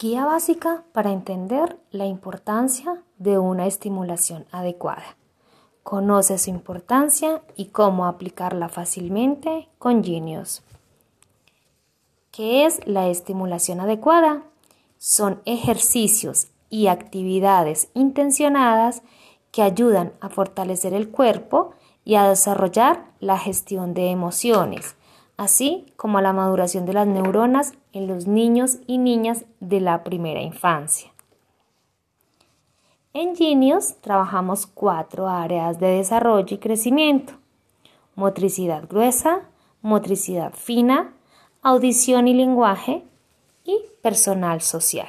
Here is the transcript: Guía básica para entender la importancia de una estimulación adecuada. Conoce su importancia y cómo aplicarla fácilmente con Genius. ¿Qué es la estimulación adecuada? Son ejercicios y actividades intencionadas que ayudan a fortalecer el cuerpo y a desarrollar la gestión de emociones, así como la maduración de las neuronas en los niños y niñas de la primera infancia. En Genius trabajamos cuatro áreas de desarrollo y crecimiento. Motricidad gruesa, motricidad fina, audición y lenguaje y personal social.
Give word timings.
Guía 0.00 0.24
básica 0.24 0.82
para 0.94 1.12
entender 1.12 1.78
la 1.90 2.06
importancia 2.06 3.02
de 3.18 3.36
una 3.36 3.66
estimulación 3.66 4.46
adecuada. 4.50 5.18
Conoce 5.82 6.38
su 6.38 6.48
importancia 6.48 7.42
y 7.54 7.66
cómo 7.66 8.06
aplicarla 8.06 8.70
fácilmente 8.70 9.68
con 9.78 10.02
Genius. 10.02 10.62
¿Qué 12.30 12.64
es 12.64 12.80
la 12.86 13.08
estimulación 13.08 13.78
adecuada? 13.78 14.44
Son 14.96 15.42
ejercicios 15.44 16.48
y 16.70 16.86
actividades 16.86 17.90
intencionadas 17.92 19.02
que 19.52 19.60
ayudan 19.60 20.14
a 20.22 20.30
fortalecer 20.30 20.94
el 20.94 21.10
cuerpo 21.10 21.74
y 22.06 22.14
a 22.14 22.26
desarrollar 22.26 23.04
la 23.20 23.36
gestión 23.36 23.92
de 23.92 24.08
emociones, 24.08 24.96
así 25.40 25.86
como 25.96 26.20
la 26.20 26.34
maduración 26.34 26.84
de 26.84 26.92
las 26.92 27.06
neuronas 27.06 27.72
en 27.94 28.06
los 28.06 28.26
niños 28.26 28.76
y 28.86 28.98
niñas 28.98 29.46
de 29.60 29.80
la 29.80 30.04
primera 30.04 30.42
infancia. 30.42 31.10
En 33.14 33.34
Genius 33.34 33.96
trabajamos 34.02 34.66
cuatro 34.66 35.30
áreas 35.30 35.80
de 35.80 35.86
desarrollo 35.86 36.54
y 36.54 36.58
crecimiento. 36.58 37.32
Motricidad 38.16 38.86
gruesa, 38.86 39.48
motricidad 39.80 40.52
fina, 40.52 41.14
audición 41.62 42.28
y 42.28 42.34
lenguaje 42.34 43.02
y 43.64 43.78
personal 44.02 44.60
social. 44.60 45.08